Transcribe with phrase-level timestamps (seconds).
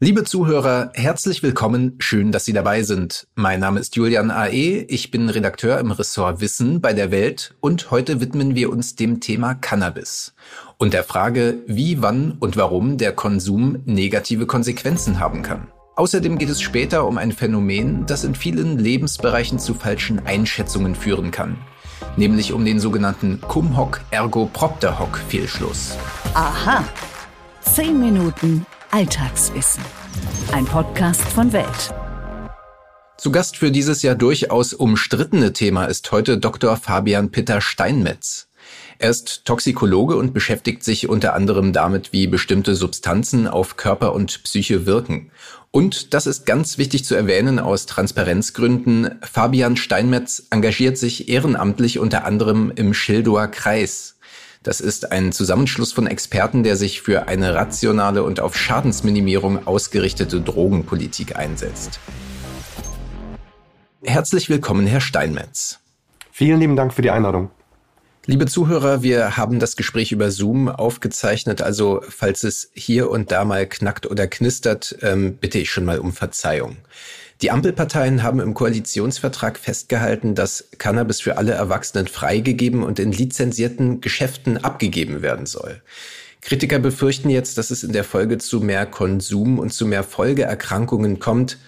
[0.00, 3.28] Liebe Zuhörer, herzlich willkommen, schön, dass Sie dabei sind.
[3.36, 7.92] Mein Name ist Julian A.E., ich bin Redakteur im Ressort Wissen bei der Welt und
[7.92, 10.34] heute widmen wir uns dem Thema Cannabis
[10.78, 15.68] und der Frage, wie, wann und warum der Konsum negative Konsequenzen haben kann.
[15.94, 21.30] Außerdem geht es später um ein Phänomen, das in vielen Lebensbereichen zu falschen Einschätzungen führen
[21.30, 21.56] kann,
[22.16, 25.96] nämlich um den sogenannten Cum hoc ergo propter hoc Fehlschluss.
[26.34, 26.82] Aha.
[27.60, 29.82] Zehn Minuten Alltagswissen.
[30.52, 31.92] Ein Podcast von Welt.
[33.18, 36.76] Zu Gast für dieses ja durchaus umstrittene Thema ist heute Dr.
[36.76, 38.46] Fabian Pitter Steinmetz.
[39.00, 44.44] Er ist Toxikologe und beschäftigt sich unter anderem damit, wie bestimmte Substanzen auf Körper und
[44.44, 45.32] Psyche wirken.
[45.72, 49.18] Und das ist ganz wichtig zu erwähnen aus Transparenzgründen.
[49.22, 54.13] Fabian Steinmetz engagiert sich ehrenamtlich unter anderem im Schildower Kreis.
[54.64, 60.40] Das ist ein Zusammenschluss von Experten, der sich für eine rationale und auf Schadensminimierung ausgerichtete
[60.40, 62.00] Drogenpolitik einsetzt.
[64.02, 65.80] Herzlich willkommen, Herr Steinmetz.
[66.32, 67.50] Vielen lieben Dank für die Einladung.
[68.24, 73.44] Liebe Zuhörer, wir haben das Gespräch über Zoom aufgezeichnet, also falls es hier und da
[73.44, 76.78] mal knackt oder knistert, ähm, bitte ich schon mal um Verzeihung.
[77.42, 84.00] Die Ampelparteien haben im Koalitionsvertrag festgehalten, dass Cannabis für alle Erwachsenen freigegeben und in lizenzierten
[84.00, 85.82] Geschäften abgegeben werden soll.
[86.40, 91.18] Kritiker befürchten jetzt, dass es in der Folge zu mehr Konsum und zu mehr Folgeerkrankungen
[91.18, 91.58] kommt.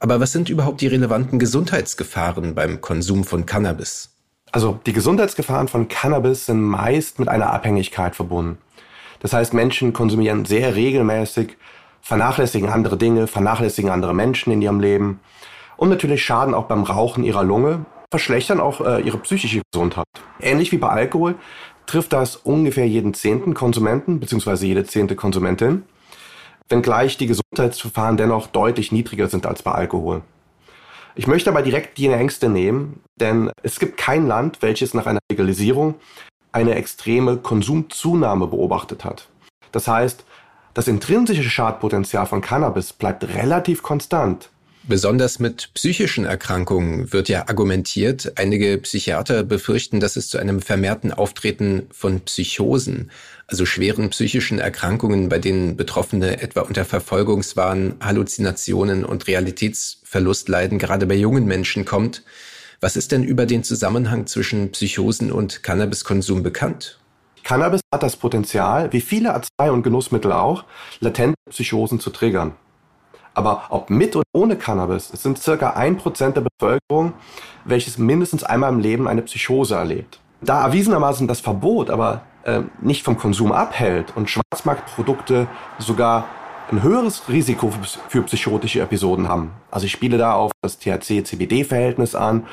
[0.00, 4.10] Aber was sind überhaupt die relevanten Gesundheitsgefahren beim Konsum von Cannabis?
[4.50, 8.58] Also die Gesundheitsgefahren von Cannabis sind meist mit einer Abhängigkeit verbunden.
[9.20, 11.56] Das heißt, Menschen konsumieren sehr regelmäßig
[12.04, 15.20] vernachlässigen andere Dinge, vernachlässigen andere Menschen in ihrem Leben
[15.78, 20.04] und natürlich schaden auch beim Rauchen ihrer Lunge, verschlechtern auch äh, ihre psychische Gesundheit.
[20.38, 21.36] Ähnlich wie bei Alkohol
[21.86, 24.66] trifft das ungefähr jeden zehnten Konsumenten bzw.
[24.66, 25.84] jede zehnte Konsumentin,
[26.68, 30.20] wenngleich die Gesundheitsverfahren dennoch deutlich niedriger sind als bei Alkohol.
[31.14, 35.20] Ich möchte aber direkt die Ängste nehmen, denn es gibt kein Land, welches nach einer
[35.30, 35.94] Legalisierung
[36.52, 39.28] eine extreme Konsumzunahme beobachtet hat.
[39.72, 40.24] Das heißt,
[40.74, 44.50] das intrinsische Schadpotenzial von Cannabis bleibt relativ konstant.
[44.86, 48.34] Besonders mit psychischen Erkrankungen wird ja argumentiert.
[48.36, 53.10] Einige Psychiater befürchten, dass es zu einem vermehrten Auftreten von Psychosen,
[53.46, 61.06] also schweren psychischen Erkrankungen, bei denen Betroffene etwa unter Verfolgungswahn, Halluzinationen und Realitätsverlust leiden, gerade
[61.06, 62.22] bei jungen Menschen kommt.
[62.80, 66.98] Was ist denn über den Zusammenhang zwischen Psychosen und Cannabiskonsum bekannt?
[67.44, 70.64] Cannabis hat das Potenzial, wie viele Arznei- und Genussmittel auch,
[71.00, 72.52] latente Psychosen zu triggern.
[73.34, 77.12] Aber ob mit oder ohne Cannabis, es sind circa ein Prozent der Bevölkerung,
[77.64, 80.20] welches mindestens einmal im Leben eine Psychose erlebt.
[80.40, 85.46] Da erwiesenermaßen das Verbot aber äh, nicht vom Konsum abhält und Schwarzmarktprodukte
[85.78, 86.26] sogar
[86.70, 87.72] ein höheres Risiko
[88.08, 89.50] für psychotische Episoden haben.
[89.70, 92.46] Also ich spiele da auf das THC-CBD-Verhältnis an,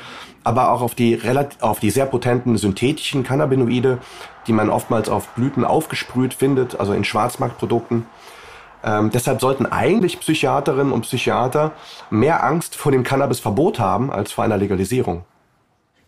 [0.44, 1.18] aber auch auf die,
[1.60, 3.98] auf die sehr potenten synthetischen Cannabinoide,
[4.46, 8.06] die man oftmals auf Blüten aufgesprüht findet, also in Schwarzmarktprodukten.
[8.84, 11.72] Ähm, deshalb sollten eigentlich Psychiaterinnen und Psychiater
[12.10, 15.24] mehr Angst vor dem Cannabisverbot haben als vor einer Legalisierung.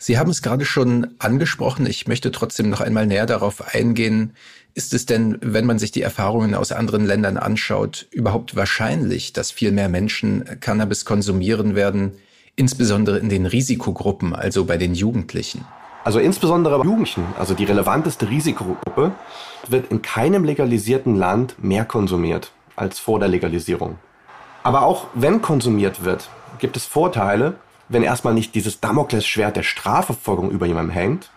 [0.07, 1.87] Sie haben es gerade schon angesprochen.
[1.87, 4.35] Ich möchte trotzdem noch einmal näher darauf eingehen.
[4.75, 9.51] Ist es denn, wenn man sich die Erfahrungen aus anderen Ländern anschaut, überhaupt wahrscheinlich, dass
[9.51, 12.13] viel mehr Menschen Cannabis konsumieren werden,
[12.55, 15.65] insbesondere in den Risikogruppen, also bei den Jugendlichen?
[16.05, 19.13] Also insbesondere bei Jugendlichen, also die relevanteste Risikogruppe,
[19.69, 23.97] wird in keinem legalisierten Land mehr konsumiert als vor der Legalisierung.
[24.65, 26.29] Aber auch wenn konsumiert wird,
[26.59, 27.55] gibt es Vorteile,
[27.89, 31.31] wenn erstmal nicht dieses Damoklesschwert der Strafverfolgung über jemandem hängt,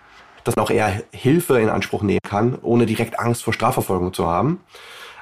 [0.44, 4.28] dass man auch eher Hilfe in Anspruch nehmen kann, ohne direkt Angst vor Strafverfolgung zu
[4.28, 4.62] haben.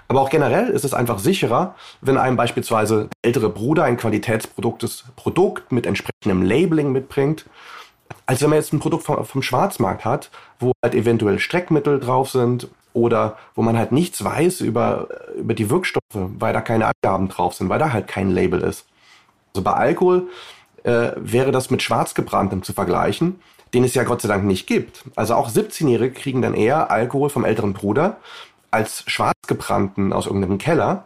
[0.08, 5.06] Aber auch generell ist es einfach sicherer, wenn einem beispielsweise der ältere Bruder ein qualitätsproduktes
[5.16, 7.46] Produkt mit entsprechendem Labeling mitbringt,
[8.28, 12.30] als wenn man jetzt ein Produkt vom, vom Schwarzmarkt hat, wo halt eventuell Streckmittel drauf
[12.30, 17.28] sind oder wo man halt nichts weiß über, über die Wirkstoffe, weil da keine Angaben
[17.28, 18.86] drauf sind, weil da halt kein Label ist.
[19.54, 20.28] Also bei Alkohol
[20.86, 23.40] äh, wäre das mit Schwarzgebranntem zu vergleichen,
[23.74, 25.04] den es ja Gott sei Dank nicht gibt.
[25.16, 28.18] Also auch 17-Jährige kriegen dann eher Alkohol vom älteren Bruder
[28.72, 31.06] als Schwarzgebrannten aus irgendeinem Keller.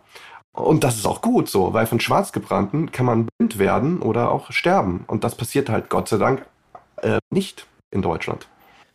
[0.52, 4.52] Und das ist auch gut so, weil von Schwarzgebrannten kann man blind werden oder auch
[4.52, 5.06] sterben.
[5.08, 6.46] Und das passiert halt Gott sei Dank
[6.98, 8.48] äh, nicht in Deutschland.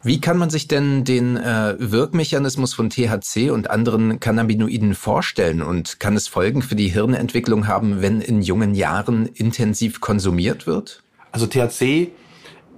[0.07, 5.99] Wie kann man sich denn den äh, Wirkmechanismus von THC und anderen Cannabinoiden vorstellen und
[5.99, 11.03] kann es Folgen für die Hirnentwicklung haben, wenn in jungen Jahren intensiv konsumiert wird?
[11.33, 12.11] Also THC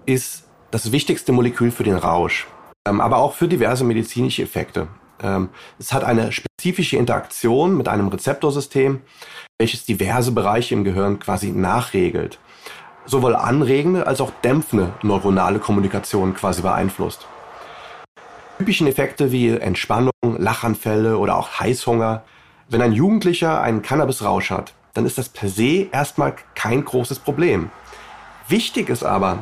[0.07, 2.47] ist das wichtigste Molekül für den Rausch,
[2.87, 4.87] ähm, aber auch für diverse medizinische Effekte.
[5.21, 5.49] Ähm,
[5.81, 9.01] es hat eine spezifische Interaktion mit einem Rezeptorsystem,
[9.59, 12.39] welches diverse Bereiche im Gehirn quasi nachregelt.
[13.07, 17.27] Sowohl anregende als auch dämpfende neuronale Kommunikation quasi beeinflusst.
[18.59, 22.23] Typischen Effekte wie Entspannung, Lachanfälle oder auch Heißhunger.
[22.69, 27.71] Wenn ein Jugendlicher einen Cannabisrausch hat, dann ist das per se erstmal kein großes Problem.
[28.49, 29.41] Wichtig ist aber,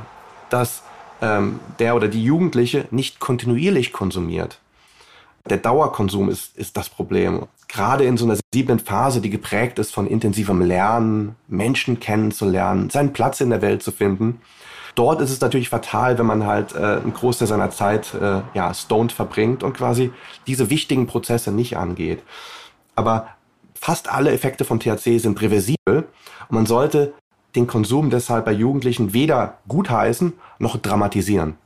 [0.51, 0.83] dass
[1.23, 4.59] ähm, der oder die Jugendliche nicht kontinuierlich konsumiert.
[5.49, 7.47] Der Dauerkonsum ist, ist das Problem.
[7.75, 13.13] Gerade in so einer sensiblen Phase, die geprägt ist von intensivem Lernen, Menschen kennenzulernen, seinen
[13.13, 14.41] Platz in der Welt zu finden.
[14.95, 18.73] Dort ist es natürlich fatal, wenn man halt äh, einen Großteil seiner Zeit äh, ja,
[18.73, 20.13] stoned verbringt und quasi
[20.47, 22.23] diese wichtigen Prozesse nicht angeht.
[22.95, 23.27] Aber
[23.75, 26.07] fast alle Effekte von THC sind reversibel
[26.49, 27.13] und man sollte
[27.57, 31.57] den Konsum deshalb bei Jugendlichen weder gutheißen noch dramatisieren.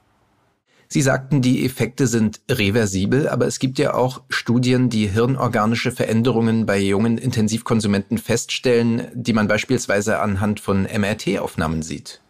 [0.90, 6.64] Sie sagten, die Effekte sind reversibel, aber es gibt ja auch Studien, die hirnorganische Veränderungen
[6.64, 12.23] bei jungen Intensivkonsumenten feststellen, die man beispielsweise anhand von MRT-Aufnahmen sieht.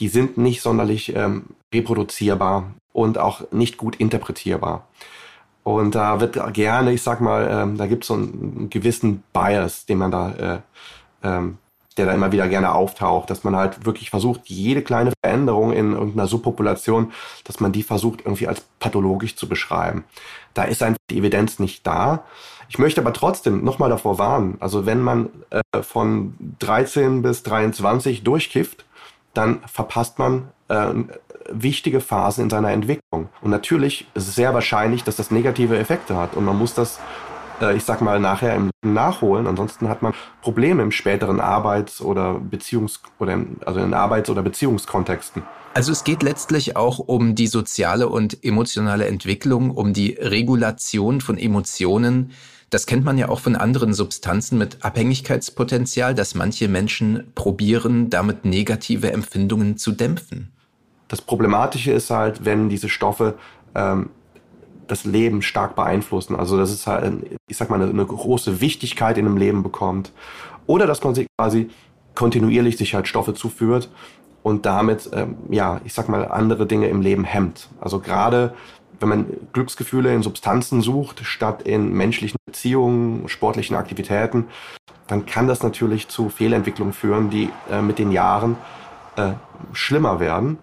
[0.00, 4.88] Die sind nicht sonderlich ähm, reproduzierbar und auch nicht gut interpretierbar.
[5.62, 9.86] Und da wird gerne, ich sag mal, ähm, da gibt es so einen gewissen Bias,
[9.86, 10.60] den man da äh,
[11.22, 11.58] ähm,
[11.96, 15.92] der da immer wieder gerne auftaucht, dass man halt wirklich versucht, jede kleine Veränderung in
[15.92, 17.12] irgendeiner Subpopulation,
[17.44, 20.04] dass man die versucht irgendwie als pathologisch zu beschreiben.
[20.54, 22.24] Da ist einfach die Evidenz nicht da.
[22.68, 28.24] Ich möchte aber trotzdem nochmal davor warnen, also wenn man äh, von 13 bis 23
[28.24, 28.84] durchkifft,
[29.34, 30.94] dann verpasst man äh,
[31.50, 33.28] wichtige Phasen in seiner Entwicklung.
[33.42, 37.00] Und natürlich ist es sehr wahrscheinlich, dass das negative Effekte hat und man muss das
[37.60, 39.46] äh, ich sag mal, nachher im Nachholen.
[39.46, 45.42] Ansonsten hat man Probleme im späteren Arbeits- oder Beziehungs- oder also in Arbeits- oder Beziehungskontexten.
[45.74, 51.36] Also es geht letztlich auch um die soziale und emotionale Entwicklung, um die Regulation von
[51.36, 52.30] Emotionen.
[52.70, 58.44] Das kennt man ja auch von anderen Substanzen mit Abhängigkeitspotenzial, dass manche Menschen probieren, damit
[58.44, 60.52] negative Empfindungen zu dämpfen.
[61.08, 63.34] Das Problematische ist halt, wenn diese Stoffe
[63.74, 64.10] ähm,
[64.86, 66.36] das Leben stark beeinflussen.
[66.36, 70.12] Also dass es halt, ich sag mal, eine, eine große Wichtigkeit in einem Leben bekommt.
[70.66, 71.70] Oder dass man sich quasi
[72.14, 73.90] kontinuierlich sich halt Stoffe zuführt
[74.42, 77.68] und damit, ähm, ja, ich sag mal, andere Dinge im Leben hemmt.
[77.80, 78.54] Also gerade
[79.00, 84.46] wenn man Glücksgefühle in Substanzen sucht, statt in menschlichen Beziehungen, sportlichen Aktivitäten,
[85.06, 88.56] dann kann das natürlich zu Fehlentwicklungen führen, die äh, mit den Jahren
[89.16, 89.32] äh,
[89.72, 90.58] schlimmer werden.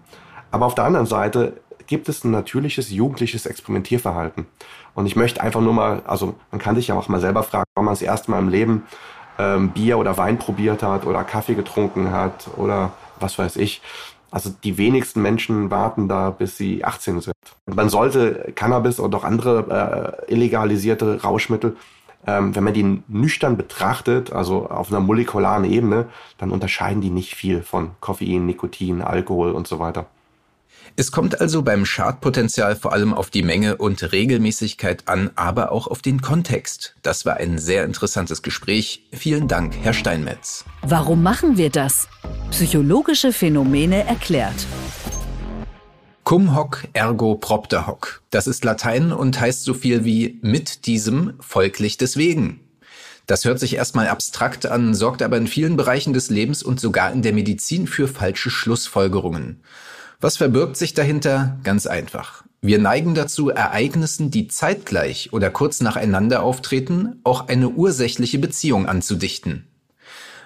[0.50, 4.46] Aber auf der anderen Seite gibt es ein natürliches jugendliches Experimentierverhalten.
[4.94, 7.64] Und ich möchte einfach nur mal, also man kann sich ja auch mal selber fragen,
[7.74, 8.84] wann man das erste Mal im Leben
[9.38, 13.82] ähm, Bier oder Wein probiert hat oder Kaffee getrunken hat oder was weiß ich.
[14.30, 17.34] Also die wenigsten Menschen warten da, bis sie 18 sind.
[17.66, 21.76] Man sollte Cannabis oder auch andere äh, illegalisierte Rauschmittel,
[22.26, 26.06] ähm, wenn man die nüchtern betrachtet, also auf einer molekularen Ebene,
[26.38, 30.06] dann unterscheiden die nicht viel von Koffein, Nikotin, Alkohol und so weiter.
[30.94, 35.86] Es kommt also beim Schadpotenzial vor allem auf die Menge und Regelmäßigkeit an, aber auch
[35.86, 36.94] auf den Kontext.
[37.02, 39.06] Das war ein sehr interessantes Gespräch.
[39.12, 40.64] Vielen Dank, Herr Steinmetz.
[40.82, 42.08] Warum machen wir das?
[42.50, 44.66] Psychologische Phänomene erklärt.
[46.24, 48.22] Cum hoc ergo propter hoc.
[48.30, 52.60] Das ist Latein und heißt so viel wie mit diesem folglich deswegen.
[53.26, 57.12] Das hört sich erstmal abstrakt an, sorgt aber in vielen Bereichen des Lebens und sogar
[57.12, 59.60] in der Medizin für falsche Schlussfolgerungen.
[60.22, 61.58] Was verbirgt sich dahinter?
[61.64, 62.44] Ganz einfach.
[62.60, 69.66] Wir neigen dazu, Ereignissen, die zeitgleich oder kurz nacheinander auftreten, auch eine ursächliche Beziehung anzudichten.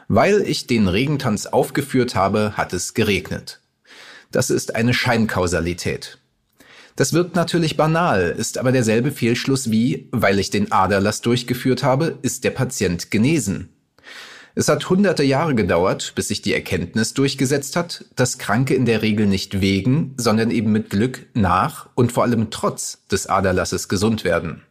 [0.09, 3.61] Weil ich den Regentanz aufgeführt habe, hat es geregnet.
[4.33, 6.21] Das ist eine Scheinkausalität.
[6.97, 12.19] Das wirkt natürlich banal, ist aber derselbe Fehlschluss wie, weil ich den Aderlass durchgeführt habe,
[12.23, 13.76] ist der Patient genesen.
[14.59, 19.03] Es hat hunderte Jahre gedauert, bis sich die Erkenntnis durchgesetzt hat, dass Kranke in der
[19.03, 24.25] Regel nicht wegen, sondern eben mit Glück nach und vor allem trotz des Aderlasses gesund
[24.25, 24.63] werden.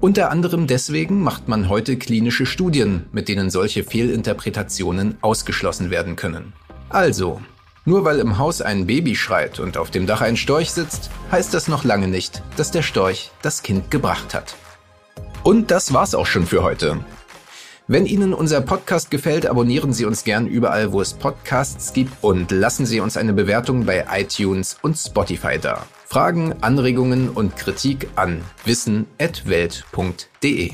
[0.00, 6.52] Unter anderem deswegen macht man heute klinische Studien, mit denen solche Fehlinterpretationen ausgeschlossen werden können.
[6.88, 7.42] Also,
[7.84, 11.52] nur weil im Haus ein Baby schreit und auf dem Dach ein Storch sitzt, heißt
[11.52, 14.54] das noch lange nicht, dass der Storch das Kind gebracht hat.
[15.42, 17.00] Und das war's auch schon für heute.
[17.90, 22.52] Wenn Ihnen unser Podcast gefällt, abonnieren Sie uns gern überall, wo es Podcasts gibt und
[22.52, 25.84] lassen Sie uns eine Bewertung bei iTunes und Spotify da.
[26.06, 30.70] Fragen, Anregungen und Kritik an wissen.welt.de.